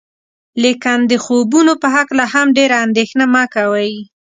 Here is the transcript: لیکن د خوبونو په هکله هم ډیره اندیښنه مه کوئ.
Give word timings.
لیکن 0.63 0.97
د 1.11 1.13
خوبونو 1.25 1.73
په 1.81 1.87
هکله 1.95 2.25
هم 2.33 2.47
ډیره 2.57 2.75
اندیښنه 2.85 3.25
مه 3.33 3.43
کوئ. 3.55 3.91